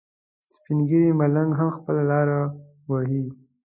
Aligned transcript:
سپین 0.53 0.79
ږیری 0.87 1.11
ملنګ 1.19 1.49
هم 1.59 1.69
خپله 1.77 2.03
لاره 2.11 2.39
وهي. 2.89 3.23